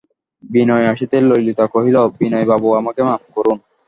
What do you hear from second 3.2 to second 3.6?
করুন।